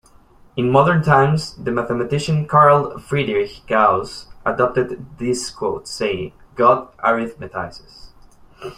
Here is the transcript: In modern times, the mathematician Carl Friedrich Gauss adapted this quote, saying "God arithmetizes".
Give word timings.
In 0.57 0.71
modern 0.71 1.03
times, 1.03 1.53
the 1.63 1.69
mathematician 1.69 2.47
Carl 2.47 2.97
Friedrich 2.97 3.61
Gauss 3.67 4.25
adapted 4.43 5.05
this 5.19 5.51
quote, 5.51 5.87
saying 5.87 6.33
"God 6.55 6.91
arithmetizes". 6.97 8.09